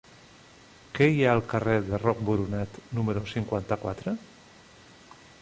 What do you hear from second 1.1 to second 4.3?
hi ha al carrer de Roc Boronat número cinquanta-quatre?